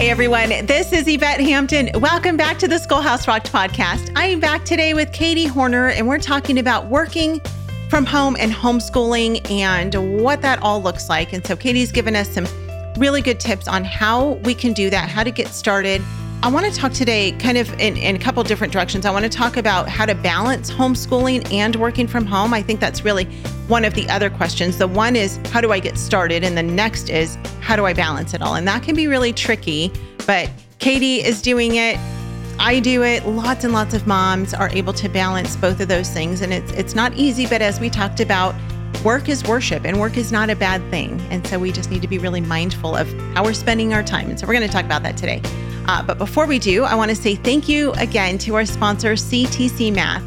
[0.00, 1.90] Hey everyone, this is Yvette Hampton.
[2.00, 4.10] Welcome back to the Schoolhouse Rocked podcast.
[4.16, 7.38] I am back today with Katie Hornor, and we're talking about working
[7.90, 11.34] from home and homeschooling and what that all looks like.
[11.34, 12.46] And so, Katie's given us some
[12.96, 16.00] really good tips on how we can do that, how to get started.
[16.42, 19.04] I want to talk today kind of in, in a couple different directions.
[19.04, 22.54] I want to talk about how to balance homeschooling and working from home.
[22.54, 23.26] I think that's really
[23.68, 24.78] one of the other questions.
[24.78, 26.42] The one is, how do I get started?
[26.42, 28.54] And the next is, how do I balance it all?
[28.54, 29.92] And that can be really tricky,
[30.26, 31.98] but Katie is doing it.
[32.58, 33.26] I do it.
[33.26, 36.40] Lots and lots of moms are able to balance both of those things.
[36.40, 38.54] And it's it's not easy, but as we talked about,
[39.04, 41.20] work is worship and work is not a bad thing.
[41.28, 44.30] And so we just need to be really mindful of how we're spending our time.
[44.30, 45.42] And so we're going to talk about that today.
[45.86, 49.12] Uh, but before we do, I want to say thank you again to our sponsor,
[49.12, 50.22] CTC Math.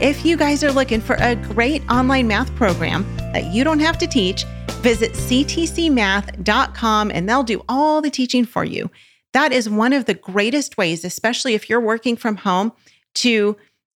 [0.00, 3.96] If you guys are looking for a great online math program that you don't have
[3.98, 4.44] to teach,
[4.82, 8.90] visit ctcmath.com and they'll do all the teaching for you.
[9.32, 12.72] That is one of the greatest ways, especially if you're working from home,
[13.16, 13.56] to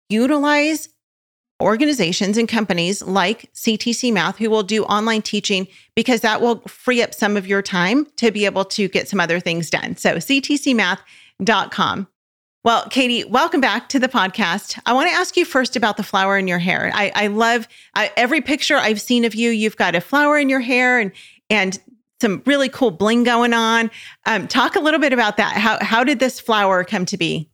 [0.09, 0.89] utilize
[1.65, 7.03] organizations and companies like CTC Math who will do online teaching because that will free
[7.03, 9.97] up some of your time to be able to get some other things done.
[9.97, 12.07] So, ctcmath.com.
[12.65, 14.79] Well, Katie, welcome back to the podcast.
[14.87, 16.91] I want to ask you first about the flower in your hair.
[16.95, 19.51] I, I love I, every picture I've seen of you.
[19.51, 21.13] You've got a flower in your hair and
[21.51, 21.79] and
[22.23, 23.91] some really cool bling going on.
[24.25, 25.57] Um, talk a little bit about that.
[25.57, 27.51] How how did this flower come to be?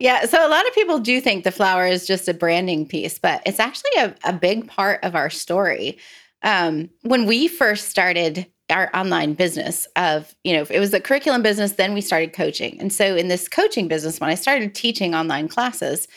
[0.00, 3.18] Yeah, so a lot of people do think the flower is just a branding piece,
[3.18, 5.98] but it's actually a, a big part of our story.
[6.42, 11.42] Um, when we first started our online business of, you know, it was the curriculum
[11.42, 12.80] business, then we started coaching.
[12.80, 16.08] And so in this coaching business, when I started teaching online classes,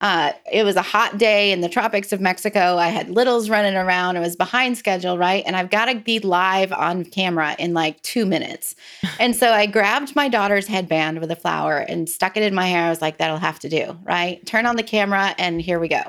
[0.00, 2.76] uh, it was a hot day in the tropics of Mexico.
[2.76, 4.16] I had littles running around.
[4.16, 5.42] I was behind schedule, right?
[5.44, 8.76] And I've got to be live on camera in like two minutes.
[9.20, 12.66] and so I grabbed my daughter's headband with a flower and stuck it in my
[12.66, 12.84] hair.
[12.86, 14.44] I was like, that'll have to do, right?
[14.46, 16.02] Turn on the camera and here we go.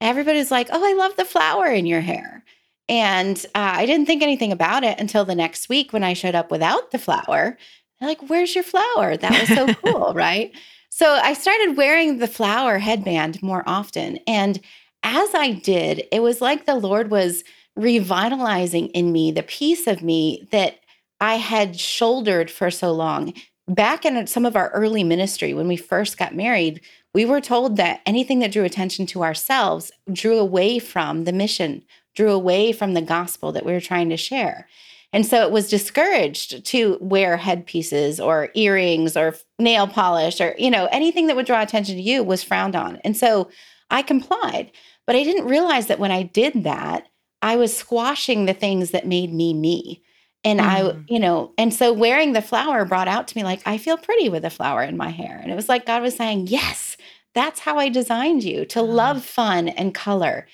[0.00, 2.42] Everybody's like, oh, I love the flower in your hair.
[2.88, 6.34] And uh, I didn't think anything about it until the next week when I showed
[6.34, 7.56] up without the flower.
[8.00, 9.16] They're like, where's your flower?
[9.16, 10.52] That was so cool, right?
[10.94, 14.18] So I started wearing the flower headband more often.
[14.26, 14.60] And
[15.02, 17.44] as I did, it was like the Lord was
[17.76, 20.80] revitalizing in me the piece of me that
[21.18, 23.32] I had shouldered for so long.
[23.66, 26.82] Back in some of our early ministry, when we first got married,
[27.14, 31.84] we were told that anything that drew attention to ourselves drew away from the mission,
[32.14, 34.68] drew away from the gospel that we were trying to share.
[35.12, 40.70] And so it was discouraged to wear headpieces or earrings or nail polish or, you
[40.70, 42.96] know, anything that would draw attention to you was frowned on.
[43.04, 43.50] And so
[43.90, 44.72] I complied.
[45.06, 47.08] But I didn't realize that when I did that,
[47.42, 50.02] I was squashing the things that made me me.
[50.44, 50.64] And mm.
[50.64, 53.96] I, you know, and so wearing the flower brought out to me like, I feel
[53.96, 55.38] pretty with a flower in my hair.
[55.42, 56.96] And it was like God was saying, Yes,
[57.34, 60.46] that's how I designed you to love fun and color.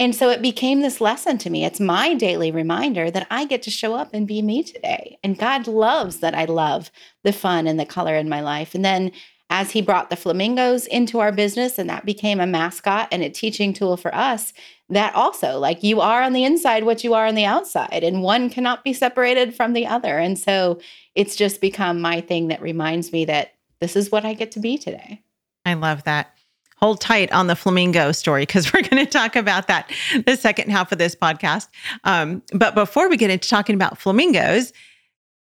[0.00, 1.66] And so it became this lesson to me.
[1.66, 5.18] It's my daily reminder that I get to show up and be me today.
[5.22, 6.90] And God loves that I love
[7.22, 8.74] the fun and the color in my life.
[8.74, 9.12] And then
[9.50, 13.28] as he brought the flamingos into our business and that became a mascot and a
[13.28, 14.54] teaching tool for us,
[14.88, 18.22] that also, like you are on the inside what you are on the outside, and
[18.22, 20.18] one cannot be separated from the other.
[20.18, 20.80] And so
[21.14, 24.60] it's just become my thing that reminds me that this is what I get to
[24.60, 25.20] be today.
[25.66, 26.34] I love that
[26.80, 29.90] hold tight on the flamingo story because we're going to talk about that
[30.26, 31.68] the second half of this podcast.
[32.04, 34.72] Um, but before we get into talking about flamingos,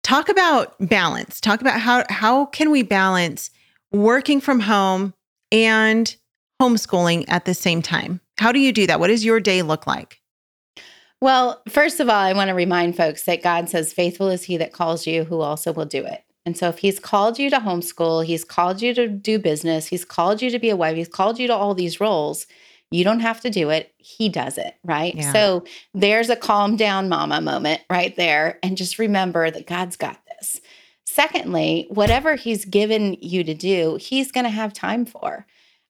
[0.04, 1.40] talk about balance.
[1.42, 3.52] Talk about how how can we balance
[3.92, 5.14] working from home
[5.52, 6.16] and
[6.62, 8.20] homeschooling at the same time.
[8.40, 9.00] How do you do that?
[9.00, 10.22] What does your day look like?
[11.20, 14.58] Well, first of all, I want to remind folks that God says, Faithful is he
[14.58, 16.24] that calls you, who also will do it.
[16.48, 20.06] And so if he's called you to homeschool, he's called you to do business, he's
[20.06, 22.48] called you to be a wife, he's called you to all these roles,
[22.90, 23.94] you don't have to do it.
[23.98, 25.14] He does it, right?
[25.14, 25.34] Yeah.
[25.34, 28.60] So there's a calm down mama moment right there.
[28.64, 30.62] And just remember that God's got this.
[31.06, 35.46] Secondly, whatever he's given you to do, he's going to have time for.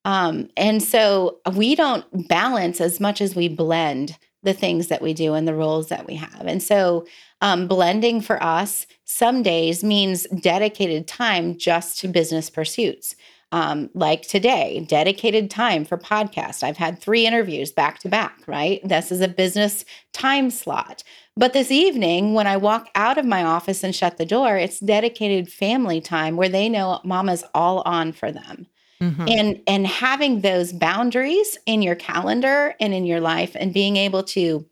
[0.05, 5.13] Um, and so we don't balance as much as we blend the things that we
[5.13, 6.47] do and the roles that we have.
[6.47, 7.05] And so
[7.41, 13.15] um, blending for us some days means dedicated time just to business pursuits.
[13.53, 16.63] Um, like today, dedicated time for podcast.
[16.63, 18.81] I've had three interviews back to back, right?
[18.83, 21.01] This is a business time slot.
[21.37, 24.81] But this evening, when I walk out of my office and shut the door, it's
[24.81, 28.67] dedicated family time where they know mama's all on for them.
[29.01, 29.25] Mm-hmm.
[29.29, 34.23] And and having those boundaries in your calendar and in your life and being able
[34.23, 34.65] to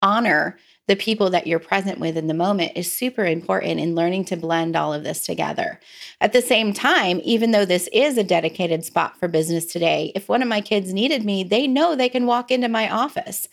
[0.00, 0.58] honor
[0.88, 4.36] the people that you're present with in the moment is super important in learning to
[4.36, 5.78] blend all of this together.
[6.20, 10.28] At the same time, even though this is a dedicated spot for business today, if
[10.28, 13.48] one of my kids needed me, they know they can walk into my office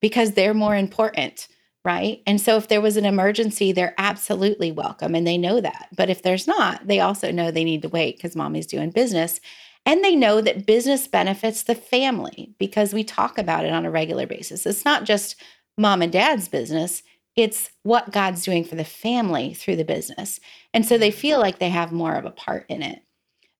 [0.00, 1.48] because they're more important
[1.84, 2.22] right?
[2.26, 5.88] And so if there was an emergency, they're absolutely welcome and they know that.
[5.96, 9.40] But if there's not, they also know they need to wait because mommy's doing business.
[9.84, 13.90] And they know that business benefits the family because we talk about it on a
[13.90, 14.64] regular basis.
[14.64, 15.34] It's not just
[15.76, 17.02] mom and dad's business,
[17.36, 20.38] it's what God's doing for the family through the business.
[20.74, 23.02] And so they feel like they have more of a part in it.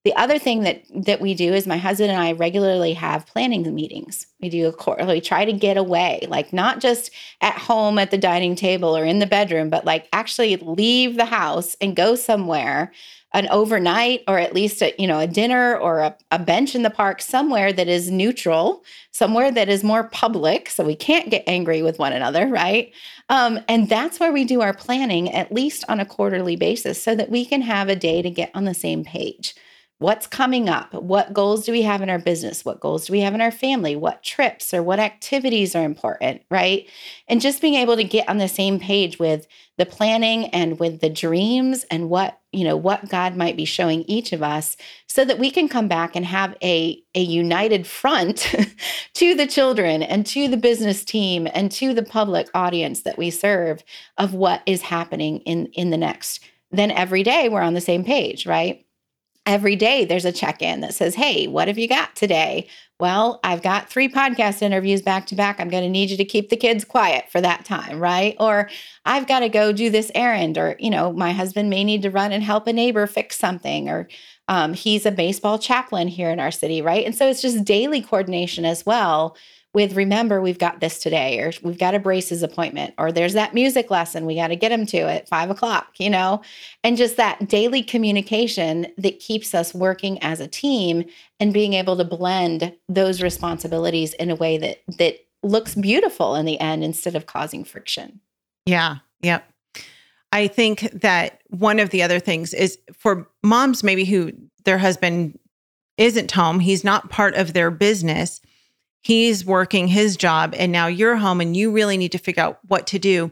[0.03, 3.73] The other thing that that we do is my husband and I regularly have planning
[3.73, 4.27] meetings.
[4.41, 8.11] We do a quarter, we try to get away, like not just at home at
[8.11, 12.15] the dining table or in the bedroom, but like actually leave the house and go
[12.15, 12.91] somewhere
[13.33, 16.83] an overnight or at least a you know a dinner or a, a bench in
[16.83, 21.43] the park somewhere that is neutral somewhere that is more public so we can't get
[21.47, 22.93] angry with one another right?
[23.29, 27.15] Um, and that's where we do our planning at least on a quarterly basis so
[27.15, 29.55] that we can have a day to get on the same page
[30.03, 30.93] What's coming up?
[30.93, 32.65] What goals do we have in our business?
[32.65, 33.95] What goals do we have in our family?
[33.95, 36.89] What trips or what activities are important, right?
[37.29, 39.47] And just being able to get on the same page with
[39.77, 44.01] the planning and with the dreams and what, you know, what God might be showing
[44.01, 44.75] each of us
[45.07, 48.53] so that we can come back and have a a united front
[49.13, 53.29] to the children and to the business team and to the public audience that we
[53.29, 53.85] serve
[54.17, 56.41] of what is happening in in the next.
[56.71, 58.82] Then every day we're on the same page, right?
[59.45, 62.67] Every day there's a check in that says, Hey, what have you got today?
[62.99, 65.59] Well, I've got three podcast interviews back to back.
[65.59, 68.35] I'm going to need you to keep the kids quiet for that time, right?
[68.39, 68.69] Or
[69.05, 72.11] I've got to go do this errand, or, you know, my husband may need to
[72.11, 74.07] run and help a neighbor fix something, or
[74.47, 77.05] um, he's a baseball chaplain here in our city, right?
[77.05, 79.35] And so it's just daily coordination as well
[79.73, 83.53] with remember we've got this today or we've got a braces appointment or there's that
[83.53, 86.41] music lesson we got to get them to at five o'clock you know?
[86.83, 91.05] And just that daily communication that keeps us working as a team
[91.39, 96.45] and being able to blend those responsibilities in a way that that looks beautiful in
[96.45, 98.19] the end instead of causing friction.
[98.65, 99.49] Yeah yep.
[100.31, 104.31] I think that one of the other things is for moms maybe who
[104.65, 105.37] their husband
[105.97, 108.41] isn't home he's not part of their business
[109.03, 112.59] he's working his job and now you're home and you really need to figure out
[112.67, 113.31] what to do.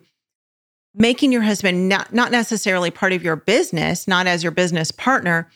[0.94, 5.50] Making your husband not, not necessarily part of your business not as your business partner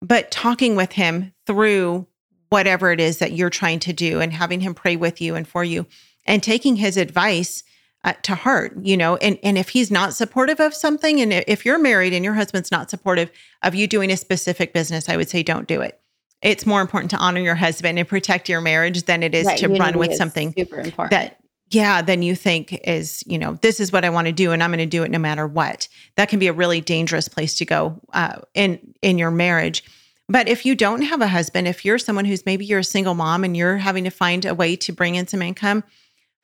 [0.00, 2.06] but talking with him through
[2.50, 5.46] whatever it is that you're trying to do and having him pray with you and
[5.46, 5.86] for you
[6.24, 7.62] and taking his advice
[8.04, 11.66] uh, to heart you know and and if he's not supportive of something and if
[11.66, 13.30] you're married and your husband's not supportive
[13.62, 16.00] of you doing a specific business i would say don't do it
[16.42, 19.58] it's more important to honor your husband and protect your marriage than it is right,
[19.58, 21.10] to run with something super important.
[21.10, 21.38] that
[21.70, 24.62] yeah then you think is you know this is what i want to do and
[24.62, 27.54] i'm going to do it no matter what that can be a really dangerous place
[27.54, 29.84] to go uh, in in your marriage
[30.30, 33.14] but if you don't have a husband if you're someone who's maybe you're a single
[33.14, 35.84] mom and you're having to find a way to bring in some income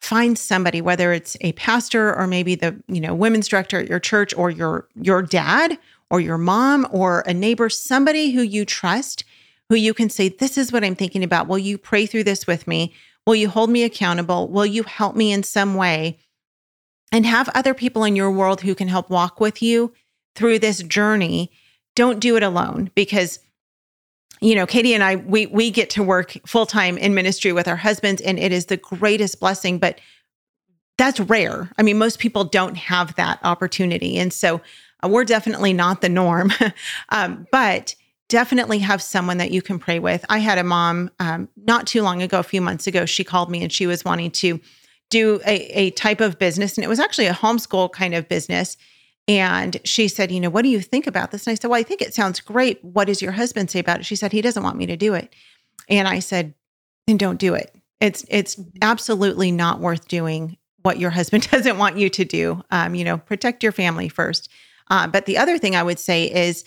[0.00, 4.00] find somebody whether it's a pastor or maybe the you know women's director at your
[4.00, 5.79] church or your your dad
[6.11, 9.25] or your mom or a neighbor somebody who you trust
[9.69, 11.49] who you can say, This is what I'm thinking about.
[11.49, 12.94] Will you pray through this with me?
[13.26, 14.49] Will you hold me accountable?
[14.49, 16.19] Will you help me in some way?
[17.12, 19.93] And have other people in your world who can help walk with you
[20.34, 21.50] through this journey.
[21.94, 23.38] Don't do it alone because
[24.41, 27.77] you know, Katie and I we we get to work full-time in ministry with our
[27.77, 30.00] husbands and it is the greatest blessing, but
[30.98, 31.70] that's rare.
[31.79, 34.17] I mean, most people don't have that opportunity.
[34.17, 34.60] And so
[35.03, 36.53] uh, we're definitely not the norm.
[37.08, 37.94] um, but
[38.28, 40.24] definitely have someone that you can pray with.
[40.28, 43.50] I had a mom um, not too long ago, a few months ago, she called
[43.50, 44.60] me and she was wanting to
[45.10, 46.76] do a, a type of business.
[46.76, 48.76] And it was actually a homeschool kind of business.
[49.26, 51.46] And she said, You know, what do you think about this?
[51.46, 52.82] And I said, Well, I think it sounds great.
[52.84, 54.06] What does your husband say about it?
[54.06, 55.34] She said, He doesn't want me to do it.
[55.88, 56.54] And I said,
[57.06, 57.74] Then don't do it.
[58.00, 62.62] It's it's absolutely not worth doing what your husband doesn't want you to do.
[62.70, 64.50] Um, you know, protect your family first.
[64.90, 66.64] Uh, but the other thing I would say is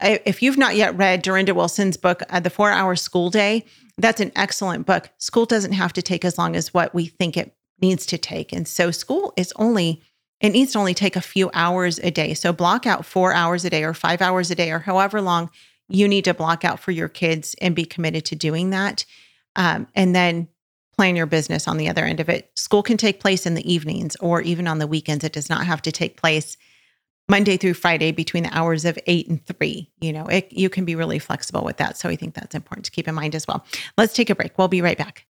[0.00, 3.64] if you've not yet read Durenda Wilson's book, uh, The Four Hour School Day,
[3.96, 5.10] that's an excellent book.
[5.18, 8.52] School doesn't have to take as long as what we think it needs to take.
[8.52, 10.02] And so school is only,
[10.40, 12.34] it needs to only take a few hours a day.
[12.34, 15.50] So block out four hours a day or five hours a day or however long
[15.88, 19.04] you need to block out for your kids and be committed to doing that.
[19.56, 20.48] Um, and then
[20.96, 22.50] plan your business on the other end of it.
[22.56, 25.24] School can take place in the evenings or even on the weekends.
[25.24, 26.56] It does not have to take place
[27.30, 29.90] Monday through Friday between the hours of eight and three.
[30.00, 31.98] You know, it, you can be really flexible with that.
[31.98, 33.66] So I think that's important to keep in mind as well.
[33.98, 34.56] Let's take a break.
[34.56, 35.26] We'll be right back.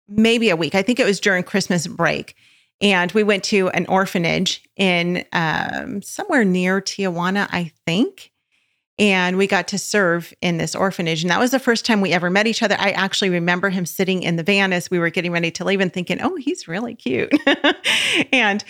[0.07, 0.75] maybe a week.
[0.75, 2.35] I think it was during Christmas break,
[2.81, 8.31] and we went to an orphanage in um, somewhere near Tijuana, I think
[9.01, 11.23] and we got to serve in this orphanage.
[11.23, 12.75] And that was the first time we ever met each other.
[12.77, 15.79] I actually remember him sitting in the van as we were getting ready to leave
[15.79, 17.33] and thinking, oh, he's really cute.
[18.31, 18.63] and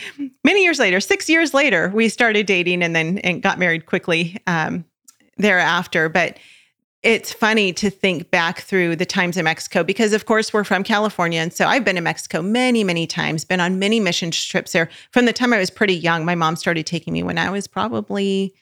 [0.46, 4.38] many years later, six years later, we started dating and then and got married quickly
[4.48, 4.86] um,
[5.38, 6.08] thereafter.
[6.08, 6.38] But
[7.04, 10.84] it's funny to think back through the times in Mexico because, of course, we're from
[10.84, 11.40] California.
[11.40, 14.88] And so I've been to Mexico many, many times, been on many mission trips there.
[15.12, 17.68] From the time I was pretty young, my mom started taking me when I was
[17.68, 18.54] probably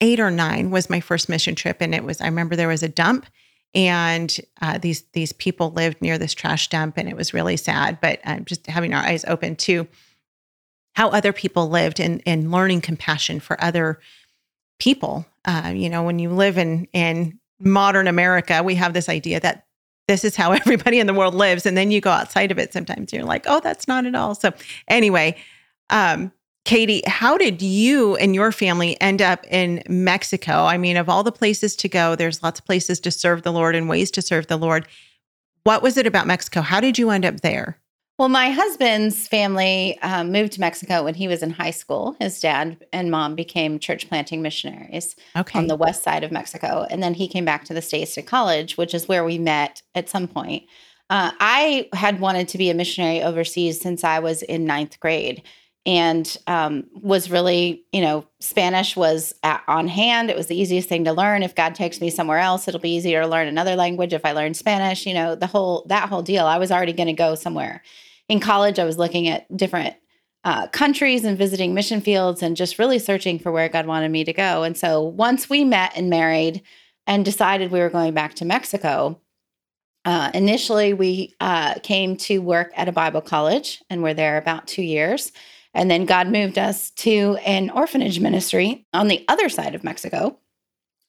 [0.00, 2.82] eight or nine was my first mission trip, and it was I remember there was
[2.82, 3.26] a dump,
[3.72, 8.00] and uh, these these people lived near this trash dump, and it was really sad.
[8.00, 9.86] But um, just having our eyes open to
[10.96, 14.00] how other people lived and and learning compassion for other
[14.80, 15.24] people.
[15.44, 19.66] Uh, you know, when you live in in modern America, we have this idea that
[20.08, 22.72] this is how everybody in the world lives, and then you go outside of it.
[22.72, 24.34] Sometimes you're like, oh, that's not at all.
[24.34, 24.52] So
[24.88, 25.36] anyway.
[25.90, 26.32] Um,
[26.66, 30.64] Katie, how did you and your family end up in Mexico?
[30.64, 33.52] I mean, of all the places to go, there's lots of places to serve the
[33.52, 34.88] Lord and ways to serve the Lord.
[35.62, 36.62] What was it about Mexico?
[36.62, 37.78] How did you end up there?
[38.18, 42.16] Well, my husband's family um, moved to Mexico when he was in high school.
[42.18, 45.58] His dad and mom became church planting missionaries okay.
[45.58, 46.86] on the west side of Mexico.
[46.88, 49.82] And then he came back to the States to college, which is where we met
[49.94, 50.64] at some point.
[51.10, 55.42] Uh, I had wanted to be a missionary overseas since I was in ninth grade
[55.86, 60.30] and um, was really, you know, Spanish was at, on hand.
[60.30, 61.44] It was the easiest thing to learn.
[61.44, 64.12] If God takes me somewhere else, it'll be easier to learn another language.
[64.12, 66.44] If I learn Spanish, you know, the whole that whole deal.
[66.44, 67.82] I was already going to go somewhere.
[68.28, 69.94] In college, I was looking at different
[70.42, 74.24] uh, countries and visiting mission fields and just really searching for where God wanted me
[74.24, 74.64] to go.
[74.64, 76.62] And so once we met and married
[77.06, 79.20] and decided we were going back to Mexico,
[80.04, 84.66] uh, initially we uh, came to work at a Bible college and we're there about
[84.66, 85.30] two years.
[85.76, 90.38] And then God moved us to an orphanage ministry on the other side of Mexico,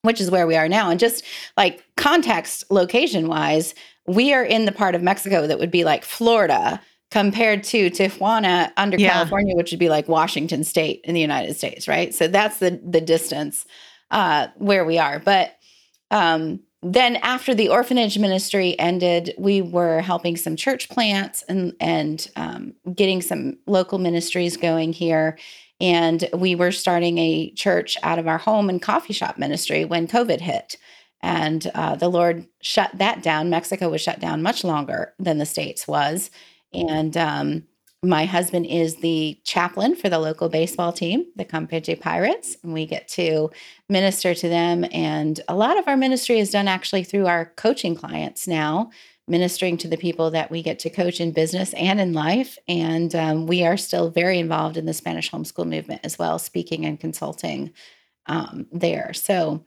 [0.01, 0.91] which is where we are now.
[0.91, 1.23] And just
[1.55, 3.73] like context, location wise,
[4.05, 6.81] we are in the part of Mexico that would be like Florida
[7.11, 9.13] compared to Tijuana under yeah.
[9.13, 12.13] California, which would be like Washington State in the United States, right?
[12.13, 13.65] So that's the the distance
[14.11, 15.19] uh, where we are.
[15.19, 15.55] But
[16.11, 22.29] um, then after the orphanage ministry ended, we were helping some church plants and and
[22.35, 25.37] um, getting some local ministries going here.
[25.79, 30.07] And we were starting a church out of our home and coffee shop ministry when
[30.07, 30.77] COVID hit.
[31.21, 33.49] And uh, the Lord shut that down.
[33.49, 36.29] Mexico was shut down much longer than the States was.
[36.73, 37.63] And um,
[38.03, 42.85] my husband is the chaplain for the local baseball team, the Campeche Pirates, and we
[42.85, 43.49] get to
[43.89, 44.85] minister to them.
[44.91, 48.91] And a lot of our ministry is done actually through our coaching clients now,
[49.27, 52.59] ministering to the people that we get to coach in business and in life.
[52.67, 56.85] And um, we are still very involved in the Spanish homeschool movement as well, speaking
[56.85, 57.73] and consulting
[58.27, 59.11] um, there.
[59.13, 59.63] So,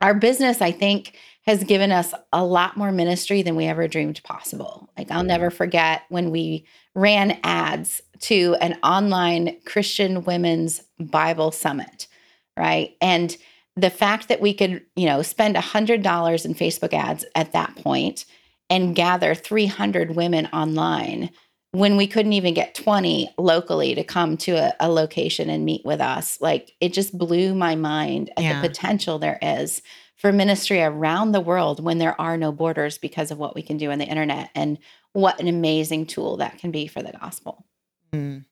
[0.00, 1.16] our business, I think,
[1.48, 4.90] has given us a lot more ministry than we ever dreamed possible.
[4.98, 12.06] Like, I'll never forget when we ran ads to an online Christian women's Bible summit,
[12.54, 12.94] right?
[13.00, 13.34] And
[13.76, 18.26] the fact that we could, you know, spend $100 in Facebook ads at that point
[18.68, 21.30] and gather 300 women online
[21.72, 25.84] when we couldn't even get 20 locally to come to a, a location and meet
[25.84, 28.60] with us like it just blew my mind at yeah.
[28.60, 29.82] the potential there is
[30.18, 33.78] for ministry around the world when there are no borders because of what we can
[33.78, 34.76] do on the internet and
[35.12, 37.64] what an amazing tool that can be for the gospel.
[38.12, 38.44] Mm,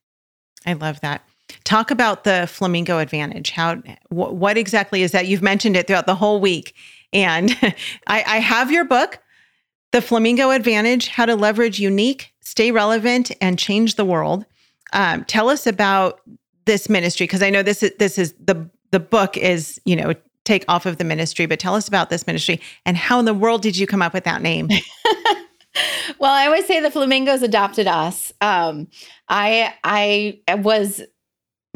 [0.65, 1.23] I love that.
[1.65, 3.51] Talk about the flamingo advantage.
[3.51, 3.75] How
[4.09, 5.27] wh- what exactly is that?
[5.27, 6.73] You've mentioned it throughout the whole week,
[7.13, 7.55] and
[8.07, 9.19] I, I have your book,
[9.91, 14.45] The Flamingo Advantage: How to Leverage Unique, Stay Relevant, and Change the World.
[14.93, 16.21] Um, tell us about
[16.65, 20.13] this ministry because I know this is this is the the book is you know
[20.47, 23.33] take off of the ministry, but tell us about this ministry and how in the
[23.33, 24.69] world did you come up with that name?
[26.19, 28.31] well, I always say the flamingos adopted us.
[28.41, 28.87] Um,
[29.29, 31.01] I I was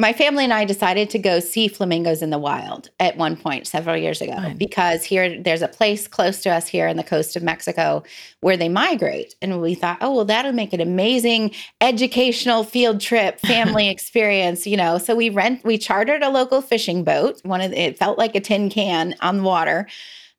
[0.02, 3.68] my family and I decided to go see flamingos in the wild at one point
[3.68, 4.58] several years ago Fine.
[4.58, 8.04] because here there's a place close to us here in the coast of Mexico
[8.40, 9.36] where they migrate.
[9.44, 14.76] And we thought, oh, well, that'll make an amazing educational field trip, family experience, you
[14.76, 14.98] know.
[14.98, 17.40] So we rent, we chartered a local fishing boat.
[17.44, 19.88] One of the, it felt like a tin can on the water.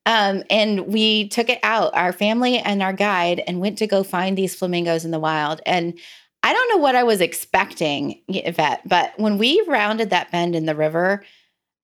[0.05, 4.03] Um, and we took it out, our family and our guide, and went to go
[4.03, 5.61] find these flamingos in the wild.
[5.65, 5.97] And
[6.43, 10.67] I don't know what I was expecting, Yvette, but when we rounded that bend in
[10.67, 11.25] the river,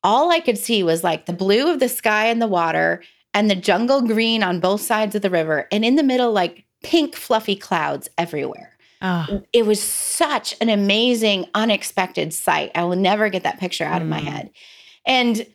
[0.02, 3.02] all I could see was like the blue of the sky and the water
[3.34, 5.68] and the jungle green on both sides of the river.
[5.70, 8.76] And in the middle, like pink, fluffy clouds everywhere.
[9.00, 9.42] Oh.
[9.52, 12.72] It was such an amazing, unexpected sight.
[12.74, 14.04] I will never get that picture out mm.
[14.04, 14.24] of my mm.
[14.24, 14.50] head.
[15.06, 15.46] And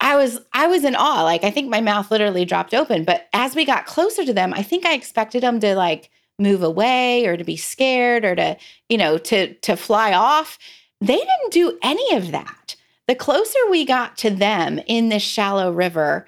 [0.00, 1.22] I was I was in awe.
[1.22, 3.04] Like I think my mouth literally dropped open.
[3.04, 6.62] But as we got closer to them, I think I expected them to like move
[6.62, 8.56] away or to be scared or to,
[8.88, 10.58] you know, to to fly off.
[11.00, 12.76] They didn't do any of that.
[13.06, 16.26] The closer we got to them in this shallow river,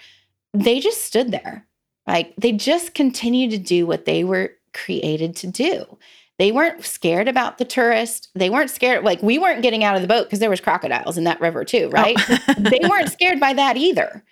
[0.53, 1.67] they just stood there.
[2.07, 5.99] Like they just continued to do what they were created to do.
[6.39, 8.29] They weren't scared about the tourist.
[8.35, 11.17] They weren't scared like we weren't getting out of the boat because there was crocodiles
[11.17, 11.91] in that river too, oh.
[11.91, 12.17] right?
[12.19, 12.55] Oh.
[12.59, 14.25] they weren't scared by that either.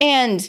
[0.00, 0.48] And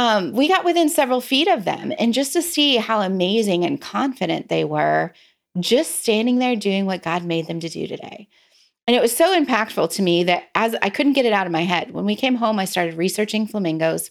[0.00, 1.92] um, we got within several feet of them.
[1.98, 5.12] And just to see how amazing and confident they were,
[5.58, 8.26] just standing there doing what God made them to do today.
[8.86, 11.52] And it was so impactful to me that as I couldn't get it out of
[11.52, 14.10] my head, when we came home, I started researching flamingos.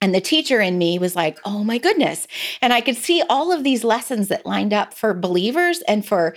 [0.00, 2.26] And the teacher in me was like, oh my goodness.
[2.62, 6.34] And I could see all of these lessons that lined up for believers and for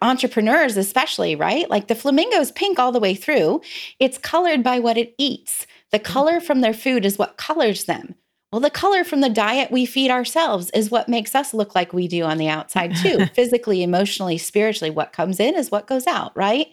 [0.00, 1.68] entrepreneurs, especially, right?
[1.68, 3.62] Like the flamingo is pink all the way through.
[3.98, 5.66] It's colored by what it eats.
[5.92, 8.14] The color from their food is what colors them.
[8.50, 11.94] Well, the color from the diet we feed ourselves is what makes us look like
[11.94, 13.26] we do on the outside, too.
[13.34, 16.66] Physically, emotionally, spiritually, what comes in is what goes out, right?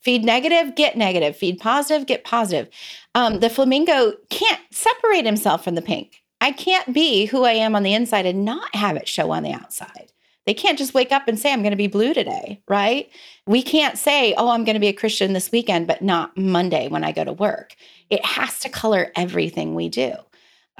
[0.00, 1.36] Feed negative, get negative.
[1.36, 2.68] Feed positive, get positive.
[3.16, 6.22] Um, the flamingo can't separate himself from the pink.
[6.40, 9.42] I can't be who I am on the inside and not have it show on
[9.42, 10.12] the outside.
[10.46, 13.10] They can't just wake up and say, I'm going to be blue today, right?
[13.46, 16.88] We can't say, oh, I'm going to be a Christian this weekend, but not Monday
[16.88, 17.74] when I go to work.
[18.10, 20.14] It has to color everything we do.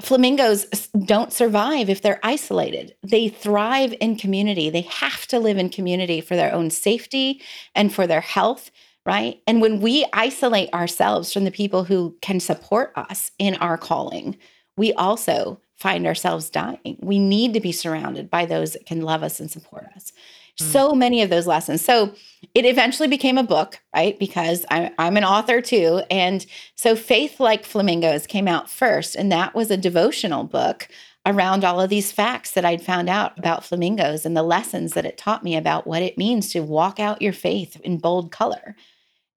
[0.01, 0.65] Flamingos
[1.05, 2.95] don't survive if they're isolated.
[3.01, 4.69] They thrive in community.
[4.69, 7.41] They have to live in community for their own safety
[7.73, 8.71] and for their health,
[9.05, 9.41] right?
[9.47, 14.37] And when we isolate ourselves from the people who can support us in our calling,
[14.75, 16.97] we also find ourselves dying.
[17.01, 20.11] We need to be surrounded by those that can love us and support us.
[20.59, 20.65] Mm.
[20.65, 21.83] So many of those lessons.
[21.83, 22.13] So
[22.53, 24.17] it eventually became a book, right?
[24.17, 26.01] Because I, I'm an author too.
[26.09, 30.87] And so Faith Like Flamingos came out first, and that was a devotional book
[31.25, 35.05] around all of these facts that I'd found out about flamingos and the lessons that
[35.05, 38.75] it taught me about what it means to walk out your faith in bold color.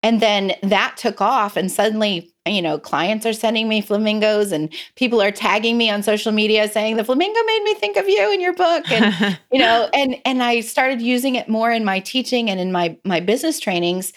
[0.03, 4.73] And then that took off, and suddenly, you know, clients are sending me flamingos, and
[4.95, 8.31] people are tagging me on social media saying the flamingo made me think of you
[8.31, 11.99] in your book, and you know, and and I started using it more in my
[11.99, 14.13] teaching and in my my business trainings,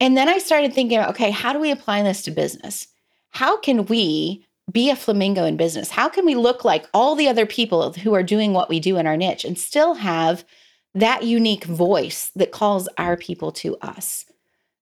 [0.00, 2.88] and then I started thinking, okay, how do we apply this to business?
[3.30, 5.90] How can we be a flamingo in business?
[5.90, 8.96] How can we look like all the other people who are doing what we do
[8.96, 10.44] in our niche and still have
[10.94, 14.26] that unique voice that calls our people to us?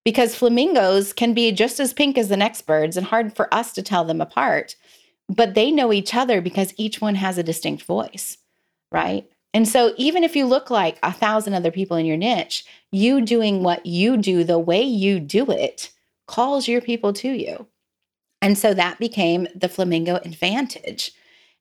[0.05, 3.73] Because flamingos can be just as pink as the next birds and hard for us
[3.75, 4.77] to tell them apart.
[5.29, 8.39] But they know each other because each one has a distinct voice,
[8.91, 9.31] right?
[9.53, 13.21] And so, even if you look like a thousand other people in your niche, you
[13.21, 15.91] doing what you do the way you do it
[16.27, 17.67] calls your people to you.
[18.41, 21.13] And so that became the flamingo advantage.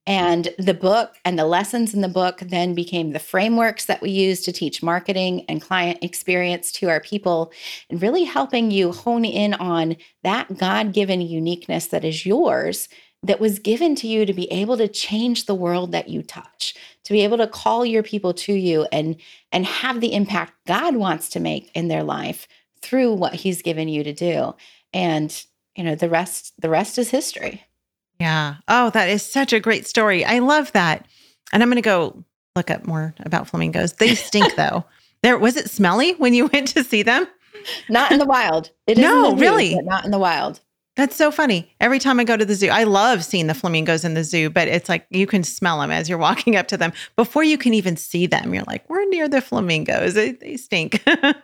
[0.10, 4.10] And the book and the lessons in the book then became the frameworks that we
[4.10, 7.54] use to teach marketing and client experience to our people,
[7.91, 12.89] and really helping you hone in on that God given uniqueness that is yours,
[13.22, 16.74] that was given to you to be able to change the world that you touch,
[17.04, 19.15] to be able to call your people to you and,
[19.52, 22.48] and have the impact God wants to make in their life
[22.82, 24.56] through what He's given you to do.
[24.91, 25.45] And
[25.76, 27.63] you know the rest the rest is history
[28.19, 28.55] Yeah.
[28.67, 30.25] Oh, that is such a great story.
[30.25, 31.05] I love that.
[31.53, 32.23] And I'm going to go
[32.55, 33.93] look up more about flamingos.
[33.93, 34.86] They stink though.
[35.23, 37.27] There was it smelly when you went to see them?
[37.89, 38.71] Not in the wild.
[38.88, 39.75] It is No, in the zoo, really?
[39.84, 40.60] not in the wild.
[40.95, 41.73] That's so funny.
[41.79, 44.49] Every time I go to the zoo, I love seeing the flamingos in the zoo,
[44.49, 47.58] but it's like you can smell them as you're walking up to them before you
[47.58, 48.53] can even see them.
[48.53, 50.13] You're like, we're near the flamingos.
[50.15, 51.01] They, they stink,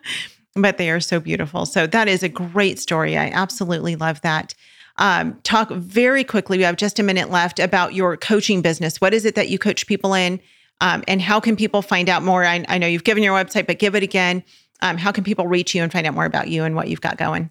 [0.55, 1.65] but they are so beautiful.
[1.65, 3.17] So that is a great story.
[3.17, 4.53] I absolutely love that.
[4.97, 6.58] Um, talk very quickly.
[6.58, 9.01] We have just a minute left about your coaching business.
[9.01, 10.39] What is it that you coach people in?
[10.81, 12.45] Um, and how can people find out more?
[12.45, 14.43] I, I know you've given your website, but give it again.
[14.81, 17.01] Um, how can people reach you and find out more about you and what you've
[17.01, 17.49] got going?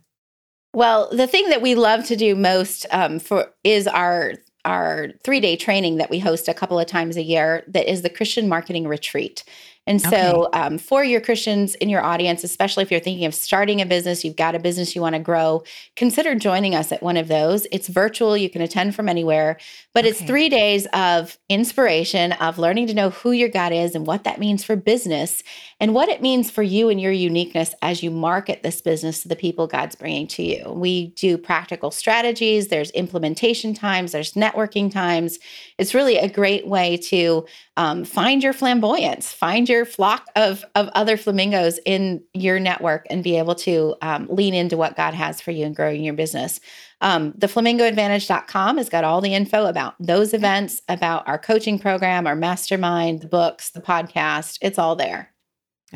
[0.75, 5.41] Well, the thing that we love to do most um, for is our our three
[5.41, 7.65] day training that we host a couple of times a year.
[7.69, 9.45] That is the Christian Marketing Retreat.
[9.87, 13.83] And so, um, for your Christians in your audience, especially if you're thinking of starting
[13.83, 15.63] a business, you've got a business you want to grow,
[15.95, 17.67] consider joining us at one of those.
[17.71, 19.59] It's virtual, you can attend from anywhere,
[19.93, 24.07] but it's three days of inspiration, of learning to know who your God is and
[24.07, 25.43] what that means for business
[25.81, 29.29] and what it means for you and your uniqueness as you market this business to
[29.29, 30.73] the people God's bringing to you.
[30.73, 35.39] We do practical strategies, there's implementation times, there's networking times.
[35.79, 40.89] It's really a great way to um, find your flamboyance, find your flock of, of
[40.95, 45.41] other flamingos in your network and be able to um, lean into what God has
[45.41, 46.61] for you and growing your business.
[47.01, 52.27] Um, the flamingoadvantage.com has got all the info about those events, about our coaching program,
[52.27, 54.59] our mastermind, the books, the podcast.
[54.63, 55.34] It's all there.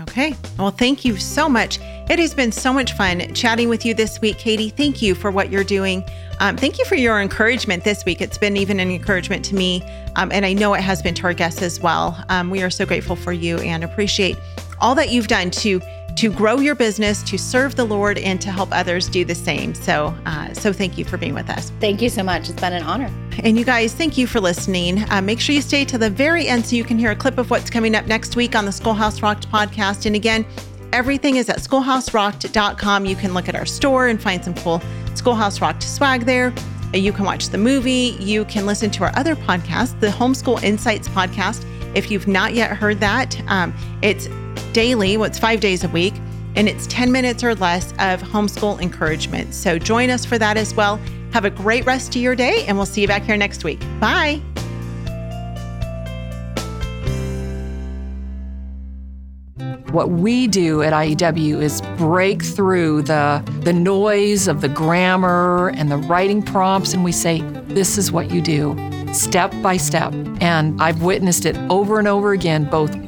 [0.01, 0.35] Okay.
[0.59, 1.79] Well, thank you so much.
[2.09, 4.71] It has been so much fun chatting with you this week, Katie.
[4.71, 6.05] Thank you for what you're doing.
[6.41, 8.21] Um, thank you for your encouragement this week.
[8.21, 9.83] It's been even an encouragement to me.
[10.15, 12.25] Um, and I know it has been to our guests as well.
[12.29, 14.37] Um, we are so grateful for you and appreciate
[14.81, 15.81] all that you've done to
[16.19, 19.73] to grow your business, to serve the Lord, and to help others do the same.
[19.73, 21.71] So, uh, so thank you for being with us.
[21.79, 22.49] Thank you so much.
[22.51, 23.09] It's been an honor.
[23.45, 25.09] And you guys, thank you for listening.
[25.11, 27.39] Uh, make sure you stay to the very end so you can hear a clip
[27.39, 30.07] of what's coming up next week on the Schoolhouse Rocked podcast.
[30.07, 30.45] And again,
[30.93, 33.07] everything is at schoolhouserocked.com.
[33.07, 34.83] You can look at our store and find some cool
[35.15, 36.53] Schoolhouse Rocked swag there.
[36.93, 38.17] Uh, You can watch the movie.
[38.19, 41.65] You can listen to our other podcast, the Homeschool Insights podcast.
[41.95, 44.29] If you've not yet heard that, um, it's
[44.79, 46.15] daily, what's five days a week,
[46.55, 49.53] and it's 10 minutes or less of homeschool encouragement.
[49.53, 51.01] So join us for that as well.
[51.33, 53.81] Have a great rest of your day, and we'll see you back here next week.
[53.99, 54.41] Bye.
[59.91, 65.91] What we do at IEW is break through the, the noise of the grammar and
[65.91, 68.77] the writing prompts, and we say, This is what you do,
[69.13, 70.13] step by step.
[70.41, 73.08] And I've witnessed it over and over again, both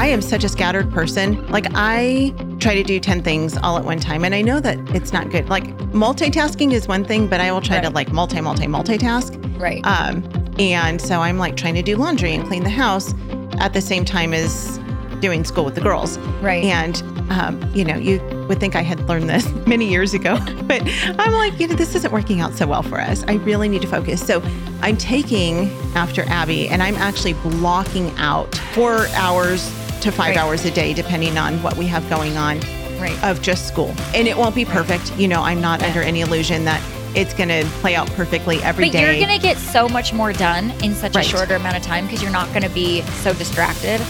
[0.00, 1.46] I am such a scattered person.
[1.48, 4.24] Like I try to do 10 things all at one time.
[4.24, 5.50] And I know that it's not good.
[5.50, 9.60] Like multitasking is one thing, but I will try to like multi, multi, multitask.
[9.60, 9.84] Right.
[9.84, 10.24] Um,
[10.58, 13.12] and so I'm like trying to do laundry and clean the house
[13.58, 14.78] at the same time as
[15.20, 16.16] doing school with the girls.
[16.40, 16.64] right.
[16.64, 20.80] And, um, you know, you would think I had learned this many years ago, but
[21.18, 23.22] I'm like, you know, this isn't working out so well for us.
[23.28, 24.26] I really need to focus.
[24.26, 24.42] So
[24.80, 29.70] I'm taking after Abby and I'm actually blocking out four hours
[30.02, 30.36] to five Right.
[30.38, 32.60] hours a day, depending on what we have going on
[33.00, 33.16] right.
[33.24, 33.94] of just school.
[34.14, 35.16] And it won't be perfect.
[35.16, 36.82] You know, I'm not under any illusion that
[37.14, 39.00] it's going to play out perfectly every but day.
[39.18, 41.26] you're going to get so much more done in such Right.
[41.26, 44.00] a shorter amount of time because you're not going to be so distracted.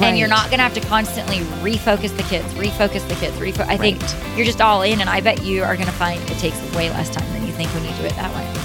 [0.00, 0.10] Right.
[0.10, 3.66] And you're not going to have to constantly refocus the kids, refocus the kids, refocus.
[3.68, 4.00] I think
[4.36, 6.88] you're just all in, and I bet you are going to find it takes way
[6.90, 8.57] less time than you think when you do it that way.